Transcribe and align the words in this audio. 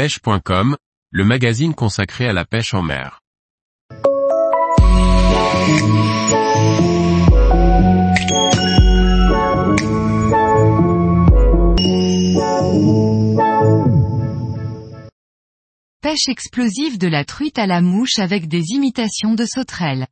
pêche.com, 0.00 0.78
le 1.10 1.24
magazine 1.26 1.74
consacré 1.74 2.26
à 2.26 2.32
la 2.32 2.46
pêche 2.46 2.72
en 2.72 2.80
mer. 2.80 3.20
Pêche 16.00 16.28
explosive 16.28 16.96
de 16.96 17.06
la 17.06 17.26
truite 17.26 17.58
à 17.58 17.66
la 17.66 17.82
mouche 17.82 18.18
avec 18.18 18.48
des 18.48 18.70
imitations 18.70 19.34
de 19.34 19.44
sauterelles. 19.44 20.06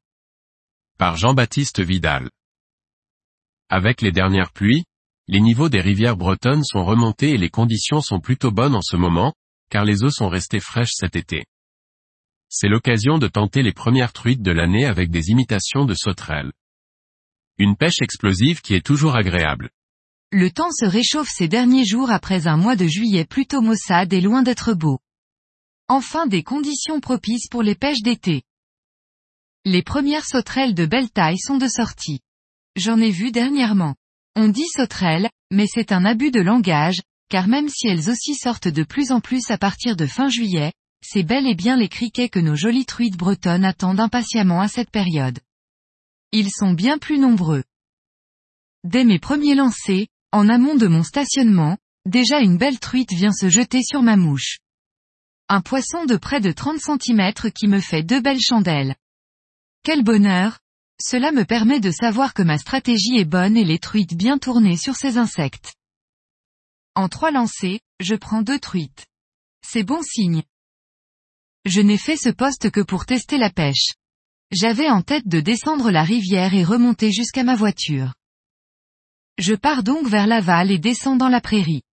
Par 0.98 1.16
Jean-Baptiste 1.16 1.80
Vidal. 1.80 2.28
Avec 3.70 4.02
les 4.02 4.12
dernières 4.12 4.52
pluies, 4.52 4.84
les 5.28 5.40
niveaux 5.40 5.70
des 5.70 5.80
rivières 5.80 6.18
bretonnes 6.18 6.64
sont 6.64 6.84
remontés 6.84 7.30
et 7.30 7.38
les 7.38 7.48
conditions 7.48 8.02
sont 8.02 8.20
plutôt 8.20 8.50
bonnes 8.50 8.74
en 8.74 8.82
ce 8.82 8.98
moment, 8.98 9.32
car 9.70 9.84
les 9.84 10.02
eaux 10.04 10.10
sont 10.10 10.28
restées 10.28 10.60
fraîches 10.60 10.94
cet 10.94 11.16
été. 11.16 11.44
C'est 12.48 12.68
l'occasion 12.68 13.18
de 13.18 13.28
tenter 13.28 13.62
les 13.62 13.72
premières 13.72 14.12
truites 14.12 14.42
de 14.42 14.50
l'année 14.50 14.86
avec 14.86 15.10
des 15.10 15.28
imitations 15.28 15.84
de 15.84 15.94
sauterelles. 15.94 16.52
Une 17.58 17.76
pêche 17.76 18.00
explosive 18.00 18.62
qui 18.62 18.74
est 18.74 18.84
toujours 18.84 19.16
agréable. 19.16 19.70
Le 20.30 20.50
temps 20.50 20.70
se 20.70 20.84
réchauffe 20.84 21.30
ces 21.30 21.48
derniers 21.48 21.84
jours 21.84 22.10
après 22.10 22.46
un 22.46 22.56
mois 22.56 22.76
de 22.76 22.86
juillet 22.86 23.24
plutôt 23.24 23.60
maussade 23.60 24.12
et 24.12 24.20
loin 24.20 24.42
d'être 24.42 24.74
beau. 24.74 24.98
Enfin 25.88 26.26
des 26.26 26.42
conditions 26.42 27.00
propices 27.00 27.48
pour 27.48 27.62
les 27.62 27.74
pêches 27.74 28.02
d'été. 28.02 28.42
Les 29.64 29.82
premières 29.82 30.24
sauterelles 30.24 30.74
de 30.74 30.86
belle 30.86 31.10
taille 31.10 31.38
sont 31.38 31.58
de 31.58 31.68
sortie. 31.68 32.20
J'en 32.76 32.98
ai 32.98 33.10
vu 33.10 33.32
dernièrement. 33.32 33.96
On 34.36 34.48
dit 34.48 34.66
sauterelles, 34.66 35.28
mais 35.50 35.66
c'est 35.66 35.92
un 35.92 36.04
abus 36.04 36.30
de 36.30 36.40
langage, 36.40 37.00
car 37.28 37.48
même 37.48 37.68
si 37.68 37.88
elles 37.88 38.10
aussi 38.10 38.34
sortent 38.34 38.68
de 38.68 38.82
plus 38.82 39.12
en 39.12 39.20
plus 39.20 39.50
à 39.50 39.58
partir 39.58 39.96
de 39.96 40.06
fin 40.06 40.28
juillet, 40.28 40.72
c'est 41.02 41.22
bel 41.22 41.46
et 41.46 41.54
bien 41.54 41.76
les 41.76 41.88
criquets 41.88 42.28
que 42.28 42.38
nos 42.38 42.56
jolies 42.56 42.86
truites 42.86 43.16
bretonnes 43.16 43.64
attendent 43.64 44.00
impatiemment 44.00 44.60
à 44.60 44.68
cette 44.68 44.90
période. 44.90 45.38
Ils 46.32 46.50
sont 46.50 46.72
bien 46.72 46.98
plus 46.98 47.18
nombreux. 47.18 47.64
Dès 48.84 49.04
mes 49.04 49.18
premiers 49.18 49.54
lancers, 49.54 50.06
en 50.32 50.48
amont 50.48 50.74
de 50.74 50.86
mon 50.86 51.02
stationnement, 51.02 51.78
déjà 52.06 52.40
une 52.40 52.58
belle 52.58 52.78
truite 52.78 53.12
vient 53.12 53.32
se 53.32 53.48
jeter 53.48 53.82
sur 53.82 54.02
ma 54.02 54.16
mouche. 54.16 54.58
Un 55.48 55.62
poisson 55.62 56.04
de 56.04 56.16
près 56.16 56.40
de 56.40 56.52
30 56.52 56.78
cm 56.78 57.32
qui 57.54 57.68
me 57.68 57.80
fait 57.80 58.02
deux 58.02 58.20
belles 58.20 58.40
chandelles. 58.40 58.94
Quel 59.82 60.02
bonheur 60.02 60.58
Cela 61.00 61.32
me 61.32 61.44
permet 61.44 61.80
de 61.80 61.90
savoir 61.90 62.34
que 62.34 62.42
ma 62.42 62.58
stratégie 62.58 63.16
est 63.16 63.24
bonne 63.24 63.56
et 63.56 63.64
les 63.64 63.78
truites 63.78 64.14
bien 64.14 64.36
tournées 64.36 64.76
sur 64.76 64.96
ces 64.96 65.16
insectes. 65.16 65.77
En 66.98 67.08
trois 67.08 67.30
lancers, 67.30 67.78
je 68.00 68.16
prends 68.16 68.42
deux 68.42 68.58
truites. 68.58 69.06
C'est 69.64 69.84
bon 69.84 70.02
signe. 70.02 70.42
Je 71.64 71.80
n'ai 71.80 71.96
fait 71.96 72.16
ce 72.16 72.28
poste 72.28 72.72
que 72.72 72.80
pour 72.80 73.06
tester 73.06 73.38
la 73.38 73.50
pêche. 73.50 73.92
J'avais 74.50 74.90
en 74.90 75.02
tête 75.02 75.28
de 75.28 75.38
descendre 75.38 75.92
la 75.92 76.02
rivière 76.02 76.54
et 76.54 76.64
remonter 76.64 77.12
jusqu'à 77.12 77.44
ma 77.44 77.54
voiture. 77.54 78.14
Je 79.38 79.54
pars 79.54 79.84
donc 79.84 80.08
vers 80.08 80.26
l'aval 80.26 80.72
et 80.72 80.80
descends 80.80 81.14
dans 81.14 81.28
la 81.28 81.40
prairie. 81.40 81.84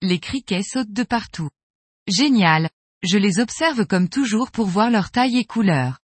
Les 0.00 0.20
criquets 0.20 0.62
sautent 0.62 0.92
de 0.92 1.02
partout. 1.02 1.50
Génial, 2.06 2.70
je 3.02 3.18
les 3.18 3.40
observe 3.40 3.84
comme 3.84 4.08
toujours 4.08 4.52
pour 4.52 4.68
voir 4.68 4.90
leur 4.90 5.10
taille 5.10 5.38
et 5.38 5.44
couleur. 5.44 5.98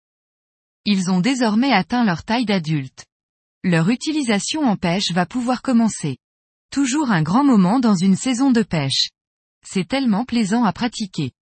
Ils 0.86 1.10
ont 1.10 1.20
désormais 1.20 1.72
atteint 1.72 2.06
leur 2.06 2.24
taille 2.24 2.46
d'adulte. 2.46 3.04
Leur 3.64 3.90
utilisation 3.90 4.62
en 4.62 4.76
pêche 4.76 5.12
va 5.12 5.26
pouvoir 5.26 5.60
commencer. 5.60 6.16
Toujours 6.76 7.10
un 7.10 7.22
grand 7.22 7.42
moment 7.42 7.80
dans 7.80 7.94
une 7.94 8.16
saison 8.16 8.50
de 8.50 8.62
pêche. 8.62 9.08
C'est 9.64 9.88
tellement 9.88 10.26
plaisant 10.26 10.62
à 10.64 10.74
pratiquer. 10.74 11.32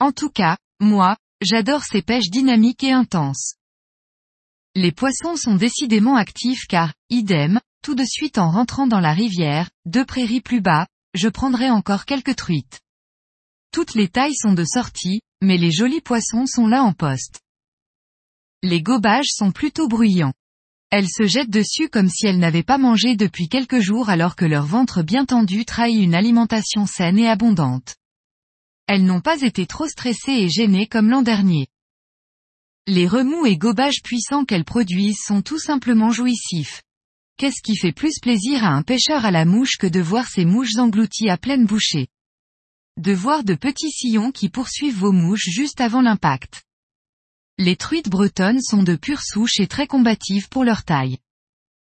En 0.00 0.12
tout 0.12 0.30
cas, 0.30 0.56
moi, 0.80 1.18
j'adore 1.42 1.84
ces 1.84 2.00
pêches 2.00 2.30
dynamiques 2.30 2.84
et 2.84 2.92
intenses. 2.92 3.56
Les 4.74 4.90
poissons 4.90 5.36
sont 5.36 5.56
décidément 5.56 6.16
actifs 6.16 6.64
car, 6.66 6.94
idem, 7.10 7.60
tout 7.82 7.94
de 7.94 8.04
suite 8.06 8.38
en 8.38 8.50
rentrant 8.50 8.86
dans 8.86 8.98
la 8.98 9.12
rivière, 9.12 9.68
deux 9.84 10.06
prairies 10.06 10.40
plus 10.40 10.62
bas, 10.62 10.86
je 11.12 11.28
prendrai 11.28 11.68
encore 11.68 12.06
quelques 12.06 12.36
truites. 12.36 12.80
Toutes 13.72 13.92
les 13.92 14.08
tailles 14.08 14.36
sont 14.36 14.54
de 14.54 14.64
sortie, 14.64 15.20
mais 15.42 15.58
les 15.58 15.70
jolis 15.70 16.00
poissons 16.00 16.46
sont 16.46 16.66
là 16.66 16.82
en 16.82 16.94
poste. 16.94 17.42
Les 18.62 18.80
gobages 18.80 19.32
sont 19.34 19.52
plutôt 19.52 19.86
bruyants. 19.86 20.32
Elles 20.90 21.08
se 21.08 21.26
jettent 21.26 21.50
dessus 21.50 21.90
comme 21.90 22.08
si 22.08 22.26
elles 22.26 22.38
n'avaient 22.38 22.62
pas 22.62 22.78
mangé 22.78 23.14
depuis 23.14 23.48
quelques 23.48 23.80
jours 23.80 24.08
alors 24.08 24.36
que 24.36 24.46
leur 24.46 24.64
ventre 24.64 25.02
bien 25.02 25.26
tendu 25.26 25.66
trahit 25.66 26.02
une 26.02 26.14
alimentation 26.14 26.86
saine 26.86 27.18
et 27.18 27.28
abondante. 27.28 27.96
Elles 28.86 29.04
n'ont 29.04 29.20
pas 29.20 29.42
été 29.42 29.66
trop 29.66 29.86
stressées 29.86 30.32
et 30.32 30.48
gênées 30.48 30.86
comme 30.86 31.10
l'an 31.10 31.20
dernier. 31.20 31.66
Les 32.86 33.06
remous 33.06 33.44
et 33.44 33.58
gobages 33.58 34.02
puissants 34.02 34.46
qu'elles 34.46 34.64
produisent 34.64 35.20
sont 35.22 35.42
tout 35.42 35.58
simplement 35.58 36.10
jouissifs. 36.10 36.82
Qu'est-ce 37.36 37.60
qui 37.62 37.76
fait 37.76 37.92
plus 37.92 38.18
plaisir 38.18 38.64
à 38.64 38.68
un 38.68 38.82
pêcheur 38.82 39.26
à 39.26 39.30
la 39.30 39.44
mouche 39.44 39.76
que 39.78 39.86
de 39.86 40.00
voir 40.00 40.26
ces 40.26 40.46
mouches 40.46 40.76
englouties 40.76 41.28
à 41.28 41.36
pleine 41.36 41.66
bouchée? 41.66 42.08
De 42.96 43.12
voir 43.12 43.44
de 43.44 43.54
petits 43.54 43.90
sillons 43.90 44.32
qui 44.32 44.48
poursuivent 44.48 44.98
vos 44.98 45.12
mouches 45.12 45.50
juste 45.50 45.82
avant 45.82 46.00
l'impact. 46.00 46.62
Les 47.60 47.74
truites 47.74 48.08
bretonnes 48.08 48.62
sont 48.62 48.84
de 48.84 48.94
pure 48.94 49.20
souche 49.20 49.58
et 49.58 49.66
très 49.66 49.88
combatives 49.88 50.48
pour 50.48 50.62
leur 50.62 50.84
taille. 50.84 51.18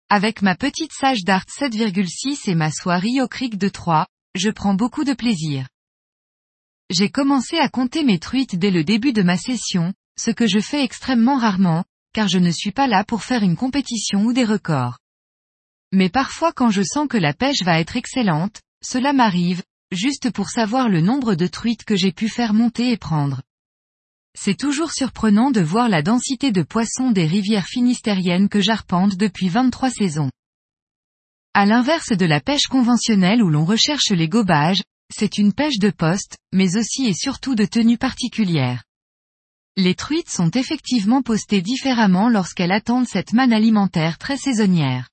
Avec 0.09 0.41
ma 0.41 0.55
petite 0.55 0.91
sage 0.91 1.23
d'art 1.23 1.45
7,6 1.45 2.49
et 2.49 2.55
ma 2.55 2.71
soierie 2.71 3.21
au 3.21 3.27
cric 3.27 3.59
de 3.59 3.69
3, 3.69 4.07
je 4.33 4.49
prends 4.49 4.73
beaucoup 4.73 5.03
de 5.03 5.13
plaisir. 5.13 5.67
J'ai 6.89 7.11
commencé 7.11 7.59
à 7.59 7.69
compter 7.69 8.03
mes 8.03 8.17
truites 8.17 8.55
dès 8.55 8.71
le 8.71 8.83
début 8.83 9.13
de 9.13 9.21
ma 9.21 9.37
session, 9.37 9.93
ce 10.19 10.31
que 10.31 10.47
je 10.47 10.59
fais 10.59 10.83
extrêmement 10.83 11.37
rarement, 11.37 11.85
car 12.11 12.27
je 12.27 12.39
ne 12.39 12.49
suis 12.49 12.71
pas 12.71 12.87
là 12.87 13.03
pour 13.03 13.21
faire 13.21 13.43
une 13.43 13.55
compétition 13.55 14.23
ou 14.23 14.33
des 14.33 14.45
records. 14.45 14.97
Mais 15.91 16.09
parfois 16.09 16.53
quand 16.53 16.71
je 16.71 16.81
sens 16.81 17.07
que 17.07 17.17
la 17.17 17.35
pêche 17.35 17.61
va 17.61 17.79
être 17.79 17.97
excellente, 17.97 18.61
cela 18.83 19.13
m'arrive, 19.13 19.61
juste 19.91 20.31
pour 20.31 20.49
savoir 20.49 20.89
le 20.89 21.01
nombre 21.01 21.35
de 21.35 21.45
truites 21.45 21.83
que 21.83 21.95
j'ai 21.95 22.11
pu 22.11 22.29
faire 22.29 22.55
monter 22.55 22.89
et 22.89 22.97
prendre. 22.97 23.43
C'est 24.37 24.57
toujours 24.57 24.91
surprenant 24.91 25.51
de 25.51 25.61
voir 25.61 25.89
la 25.89 26.01
densité 26.01 26.51
de 26.51 26.63
poissons 26.63 27.11
des 27.11 27.25
rivières 27.25 27.67
finistériennes 27.67 28.49
que 28.49 28.61
j'arpente 28.61 29.15
depuis 29.17 29.49
23 29.49 29.89
saisons. 29.89 30.31
À 31.53 31.65
l'inverse 31.65 32.11
de 32.15 32.25
la 32.25 32.39
pêche 32.39 32.67
conventionnelle 32.67 33.43
où 33.43 33.49
l'on 33.49 33.65
recherche 33.65 34.09
les 34.09 34.29
gobages, 34.29 34.83
c'est 35.13 35.37
une 35.37 35.53
pêche 35.53 35.79
de 35.79 35.89
poste, 35.89 36.37
mais 36.53 36.77
aussi 36.77 37.05
et 37.05 37.13
surtout 37.13 37.55
de 37.55 37.65
tenue 37.65 37.97
particulière. 37.97 38.83
Les 39.75 39.95
truites 39.95 40.29
sont 40.29 40.49
effectivement 40.51 41.21
postées 41.21 41.61
différemment 41.61 42.29
lorsqu'elles 42.29 42.71
attendent 42.71 43.07
cette 43.07 43.33
manne 43.33 43.53
alimentaire 43.53 44.17
très 44.17 44.37
saisonnière. 44.37 45.09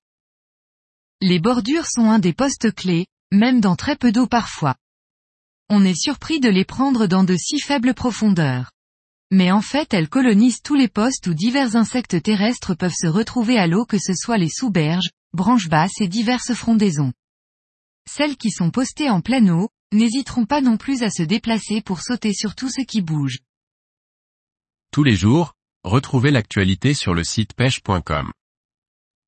Les 1.21 1.39
bordures 1.39 1.87
sont 1.87 2.09
un 2.09 2.19
des 2.19 2.33
postes 2.33 2.73
clés, 2.73 3.07
même 3.31 3.59
dans 3.59 3.75
très 3.75 3.97
peu 3.97 4.13
d'eau 4.13 4.27
parfois. 4.27 4.75
On 5.69 5.83
est 5.83 5.99
surpris 5.99 6.39
de 6.39 6.49
les 6.49 6.65
prendre 6.65 7.05
dans 7.05 7.25
de 7.25 7.35
si 7.35 7.59
faibles 7.59 7.93
profondeurs. 7.93 8.71
Mais 9.31 9.51
en 9.51 9.61
fait 9.61 9.93
elles 9.93 10.09
colonisent 10.09 10.61
tous 10.61 10.75
les 10.75 10.87
postes 10.87 11.27
où 11.27 11.33
divers 11.33 11.75
insectes 11.75 12.21
terrestres 12.21 12.73
peuvent 12.75 12.95
se 12.95 13.07
retrouver 13.07 13.57
à 13.57 13.67
l'eau 13.67 13.85
que 13.85 13.99
ce 13.99 14.13
soit 14.13 14.37
les 14.37 14.49
sous-berges, 14.49 15.09
branches 15.33 15.69
basses 15.69 16.01
et 16.01 16.07
diverses 16.07 16.53
frondaisons. 16.53 17.13
Celles 18.09 18.37
qui 18.37 18.49
sont 18.49 18.71
postées 18.71 19.09
en 19.09 19.21
pleine 19.21 19.51
eau, 19.51 19.69
n'hésiteront 19.91 20.45
pas 20.45 20.61
non 20.61 20.77
plus 20.77 21.03
à 21.03 21.09
se 21.09 21.23
déplacer 21.23 21.81
pour 21.81 22.01
sauter 22.01 22.33
sur 22.33 22.55
tout 22.55 22.69
ce 22.69 22.81
qui 22.81 23.01
bouge. 23.01 23.39
Tous 24.91 25.03
les 25.03 25.15
jours, 25.15 25.53
retrouvez 25.83 26.31
l'actualité 26.31 26.95
sur 26.95 27.13
le 27.13 27.23
site 27.23 27.53
pêche.com. 27.53 28.31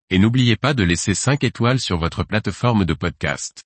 Et 0.09 0.17
n'oubliez 0.17 0.55
pas 0.55 0.73
de 0.73 0.83
laisser 0.83 1.13
5 1.13 1.43
étoiles 1.43 1.79
sur 1.79 1.97
votre 1.97 2.23
plateforme 2.23 2.85
de 2.85 2.93
podcast. 2.93 3.63